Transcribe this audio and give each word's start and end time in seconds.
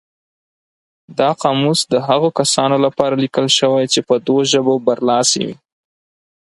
دا 1.19 1.29
قاموس 1.41 1.79
د 1.93 1.95
هغو 2.07 2.29
کسانو 2.39 2.77
لپاره 2.85 3.21
لیکل 3.23 3.47
شوی 3.57 3.85
چې 3.93 3.99
په 4.07 4.15
دوو 4.25 4.39
ژبو 4.51 4.73
برلاسي 4.87 5.41
وي. 5.47 5.55